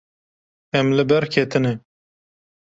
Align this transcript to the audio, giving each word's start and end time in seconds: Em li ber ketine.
Em 0.79 0.87
li 0.97 1.03
ber 1.09 1.23
ketine. 1.33 1.73